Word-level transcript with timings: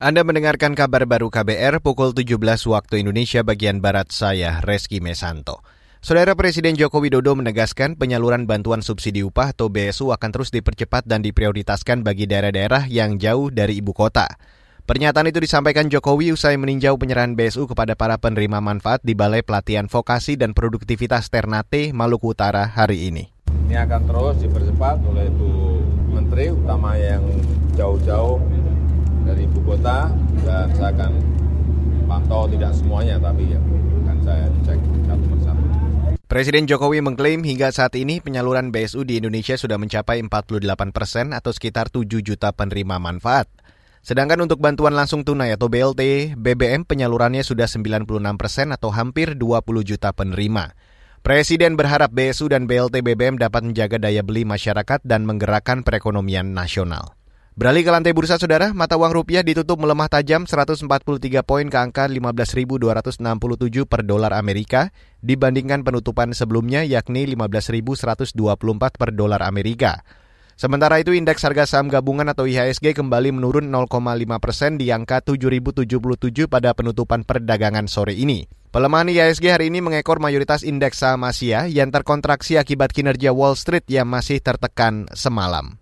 Anda 0.00 0.24
mendengarkan 0.24 0.72
kabar 0.72 1.04
baru 1.04 1.28
KBR 1.28 1.84
pukul 1.84 2.16
17 2.16 2.40
waktu 2.72 3.04
Indonesia 3.04 3.44
bagian 3.44 3.84
Barat 3.84 4.08
saya, 4.08 4.56
Reski 4.64 4.96
Mesanto. 4.96 5.60
Saudara 6.00 6.32
Presiden 6.32 6.72
Joko 6.72 7.04
Widodo 7.04 7.36
menegaskan 7.36 8.00
penyaluran 8.00 8.48
bantuan 8.48 8.80
subsidi 8.80 9.20
upah 9.20 9.52
atau 9.52 9.68
BSU 9.68 10.08
akan 10.08 10.30
terus 10.32 10.48
dipercepat 10.56 11.04
dan 11.04 11.20
diprioritaskan 11.20 12.00
bagi 12.00 12.24
daerah-daerah 12.24 12.88
yang 12.88 13.20
jauh 13.20 13.52
dari 13.52 13.76
ibu 13.76 13.92
kota. 13.92 14.24
Pernyataan 14.88 15.28
itu 15.28 15.44
disampaikan 15.44 15.92
Jokowi 15.92 16.32
usai 16.32 16.56
meninjau 16.56 16.96
penyerahan 16.96 17.36
BSU 17.36 17.68
kepada 17.68 17.92
para 17.92 18.16
penerima 18.16 18.64
manfaat 18.64 19.04
di 19.04 19.12
Balai 19.12 19.44
Pelatihan 19.44 19.84
Vokasi 19.84 20.40
dan 20.40 20.56
Produktivitas 20.56 21.28
Ternate, 21.28 21.92
Maluku 21.92 22.32
Utara 22.32 22.72
hari 22.72 23.12
ini. 23.12 23.28
Ini 23.68 23.84
akan 23.84 24.00
terus 24.08 24.40
dipercepat 24.40 24.96
oleh 25.04 25.28
Bu 25.28 25.84
Menteri, 26.08 26.48
utama 26.56 26.96
yang 26.96 27.20
jauh-jauh 27.76 28.40
ibu 29.50 29.60
kota 29.74 30.08
dan 30.46 30.70
saya 30.78 30.90
akan 30.94 31.12
pantau 32.06 32.46
tidak 32.46 32.72
semuanya 32.74 33.18
tapi 33.18 33.54
ya 33.54 33.60
akan 34.06 34.18
saya 34.22 34.46
cek 34.66 34.78
satu 35.06 35.24
persatu. 35.34 35.64
Presiden 36.30 36.70
Jokowi 36.70 37.02
mengklaim 37.02 37.42
hingga 37.42 37.74
saat 37.74 37.90
ini 37.98 38.22
penyaluran 38.22 38.70
BSU 38.70 39.02
di 39.02 39.18
Indonesia 39.18 39.58
sudah 39.58 39.82
mencapai 39.82 40.22
48 40.22 40.94
persen 40.94 41.34
atau 41.34 41.50
sekitar 41.50 41.90
7 41.90 42.06
juta 42.22 42.54
penerima 42.54 43.02
manfaat. 43.02 43.50
Sedangkan 44.00 44.38
untuk 44.40 44.62
bantuan 44.62 44.94
langsung 44.94 45.26
tunai 45.26 45.52
atau 45.52 45.66
BLT, 45.66 46.32
BBM 46.38 46.88
penyalurannya 46.88 47.42
sudah 47.42 47.66
96 47.68 48.06
persen 48.38 48.70
atau 48.72 48.88
hampir 48.94 49.36
20 49.36 49.82
juta 49.82 50.14
penerima. 50.14 50.72
Presiden 51.20 51.76
berharap 51.76 52.08
BSU 52.16 52.48
dan 52.48 52.64
BLT 52.64 53.04
BBM 53.04 53.36
dapat 53.36 53.60
menjaga 53.60 54.00
daya 54.00 54.24
beli 54.24 54.48
masyarakat 54.48 55.04
dan 55.04 55.28
menggerakkan 55.28 55.84
perekonomian 55.84 56.56
nasional. 56.56 57.19
Beralih 57.60 57.84
ke 57.84 57.92
lantai 57.92 58.16
bursa 58.16 58.40
saudara, 58.40 58.72
mata 58.72 58.96
uang 58.96 59.12
rupiah 59.12 59.44
ditutup 59.44 59.76
melemah 59.76 60.08
tajam 60.08 60.48
143 60.48 60.80
poin 61.44 61.68
ke 61.68 61.76
angka 61.76 62.08
15.267 62.08 63.20
per 63.84 64.00
dolar 64.00 64.32
Amerika 64.32 64.88
dibandingkan 65.20 65.84
penutupan 65.84 66.32
sebelumnya 66.32 66.88
yakni 66.88 67.28
15.124 67.36 68.32
per 68.96 69.12
dolar 69.12 69.44
Amerika. 69.44 70.00
Sementara 70.56 71.04
itu 71.04 71.12
indeks 71.12 71.44
harga 71.44 71.68
saham 71.68 71.92
gabungan 71.92 72.32
atau 72.32 72.48
IHSG 72.48 72.96
kembali 72.96 73.36
menurun 73.36 73.68
0,5 73.68 73.92
persen 74.40 74.80
di 74.80 74.88
angka 74.88 75.20
7.077 75.20 75.84
pada 76.48 76.72
penutupan 76.72 77.28
perdagangan 77.28 77.84
sore 77.92 78.16
ini. 78.16 78.48
Pelemahan 78.72 79.12
IHSG 79.12 79.52
hari 79.52 79.68
ini 79.68 79.84
mengekor 79.84 80.16
mayoritas 80.16 80.64
indeks 80.64 81.04
saham 81.04 81.28
Asia 81.28 81.68
yang 81.68 81.92
terkontraksi 81.92 82.56
akibat 82.56 82.96
kinerja 82.96 83.36
Wall 83.36 83.52
Street 83.52 83.84
yang 83.92 84.08
masih 84.08 84.40
tertekan 84.40 85.12
semalam. 85.12 85.79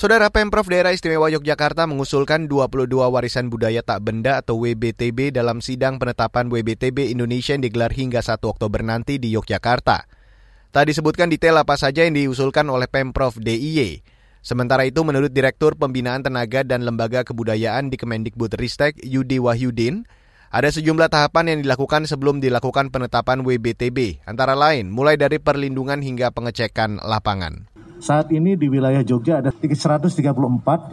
Saudara 0.00 0.32
Pemprov 0.32 0.64
Daerah 0.64 0.96
Istimewa 0.96 1.28
Yogyakarta 1.28 1.84
mengusulkan 1.84 2.48
22 2.48 2.88
warisan 2.88 3.52
budaya 3.52 3.84
tak 3.84 4.00
benda 4.00 4.40
atau 4.40 4.56
WBTB 4.56 5.28
dalam 5.28 5.60
sidang 5.60 6.00
penetapan 6.00 6.48
WBTB 6.48 7.12
Indonesia 7.12 7.52
yang 7.52 7.60
digelar 7.60 7.92
hingga 7.92 8.24
1 8.24 8.40
Oktober 8.48 8.80
nanti 8.80 9.20
di 9.20 9.36
Yogyakarta. 9.36 10.08
Tak 10.72 10.84
disebutkan 10.88 11.28
detail 11.28 11.60
apa 11.60 11.76
saja 11.76 12.08
yang 12.08 12.16
diusulkan 12.16 12.64
oleh 12.72 12.88
Pemprov 12.88 13.36
DIY. 13.44 14.00
Sementara 14.40 14.88
itu 14.88 15.04
menurut 15.04 15.36
Direktur 15.36 15.76
Pembinaan 15.76 16.24
Tenaga 16.24 16.64
dan 16.64 16.80
Lembaga 16.80 17.20
Kebudayaan 17.20 17.92
di 17.92 18.00
Kemendikbud 18.00 18.56
Ristek 18.56 18.96
Yudi 19.04 19.36
Wahyudin, 19.36 20.08
ada 20.48 20.72
sejumlah 20.72 21.12
tahapan 21.12 21.52
yang 21.52 21.58
dilakukan 21.60 22.08
sebelum 22.08 22.40
dilakukan 22.40 22.88
penetapan 22.88 23.44
WBTB, 23.44 24.24
antara 24.24 24.56
lain 24.56 24.88
mulai 24.88 25.20
dari 25.20 25.36
perlindungan 25.36 26.00
hingga 26.00 26.32
pengecekan 26.32 27.04
lapangan. 27.04 27.69
Saat 28.00 28.32
ini 28.32 28.56
di 28.56 28.64
wilayah 28.72 29.04
Jogja 29.04 29.44
ada 29.44 29.52
134 29.52 30.08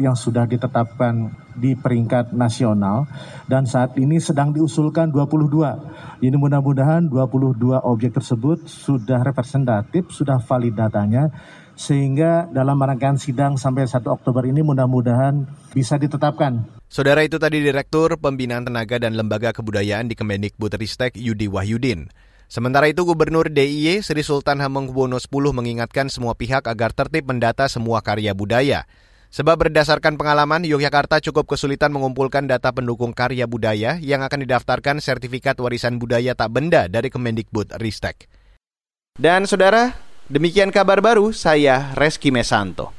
yang 0.04 0.12
sudah 0.12 0.44
ditetapkan 0.44 1.32
di 1.56 1.72
peringkat 1.72 2.36
nasional 2.36 3.08
dan 3.48 3.64
saat 3.64 3.96
ini 3.96 4.20
sedang 4.20 4.52
diusulkan 4.52 5.08
22. 5.16 6.20
Ini 6.20 6.36
mudah-mudahan 6.36 7.08
22 7.08 7.80
objek 7.80 8.12
tersebut 8.12 8.68
sudah 8.68 9.24
representatif, 9.24 10.12
sudah 10.12 10.36
valid 10.44 10.76
datanya 10.76 11.32
sehingga 11.80 12.52
dalam 12.52 12.76
rangkaian 12.76 13.16
sidang 13.16 13.56
sampai 13.56 13.88
1 13.88 14.04
Oktober 14.04 14.44
ini 14.44 14.60
mudah-mudahan 14.60 15.48
bisa 15.72 15.96
ditetapkan. 15.96 16.68
Saudara 16.92 17.24
itu 17.24 17.40
tadi 17.40 17.64
Direktur 17.64 18.20
Pembinaan 18.20 18.68
Tenaga 18.68 19.00
dan 19.00 19.16
Lembaga 19.16 19.56
Kebudayaan 19.56 20.12
di 20.12 20.16
Kemendikbudristek 20.20 21.16
Yudi 21.16 21.48
Wahyudin. 21.48 22.27
Sementara 22.48 22.88
itu 22.88 23.04
Gubernur 23.04 23.52
DIY 23.52 24.00
Sri 24.00 24.24
Sultan 24.24 24.64
Hamengkubuwono 24.64 25.20
X 25.20 25.28
mengingatkan 25.30 26.08
semua 26.08 26.32
pihak 26.32 26.64
agar 26.64 26.96
tertib 26.96 27.28
mendata 27.28 27.68
semua 27.68 28.00
karya 28.00 28.32
budaya. 28.32 28.88
Sebab 29.28 29.68
berdasarkan 29.68 30.16
pengalaman, 30.16 30.64
Yogyakarta 30.64 31.20
cukup 31.20 31.52
kesulitan 31.52 31.92
mengumpulkan 31.92 32.48
data 32.48 32.72
pendukung 32.72 33.12
karya 33.12 33.44
budaya 33.46 34.00
yang 34.00 34.24
akan 34.24 34.48
didaftarkan 34.48 35.04
sertifikat 35.04 35.60
warisan 35.60 36.00
budaya 36.00 36.32
tak 36.34 36.56
benda 36.56 36.88
dari 36.88 37.12
Kemendikbud 37.12 37.76
Ristek. 37.84 38.32
Dan 39.20 39.44
saudara, 39.44 40.00
demikian 40.32 40.72
kabar 40.72 41.04
baru 41.04 41.36
saya 41.36 41.92
Reski 42.00 42.32
Mesanto. 42.32 42.97